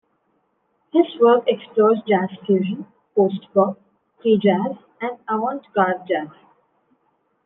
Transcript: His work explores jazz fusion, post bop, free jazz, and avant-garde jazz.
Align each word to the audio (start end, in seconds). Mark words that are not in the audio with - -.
His 0.91 1.05
work 1.19 1.43
explores 1.45 2.01
jazz 2.07 2.31
fusion, 2.47 2.87
post 3.15 3.45
bop, 3.53 3.79
free 4.19 4.39
jazz, 4.41 4.75
and 4.99 5.19
avant-garde 5.29 6.07
jazz. 6.07 6.29